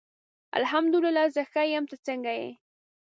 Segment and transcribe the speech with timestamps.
[0.59, 2.49] الحمد الله زه ښه یم ته څنګه یی